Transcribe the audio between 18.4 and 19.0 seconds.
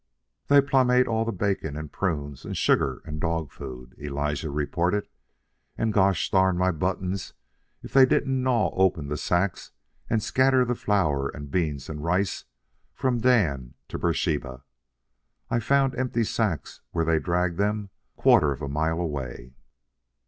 of a mile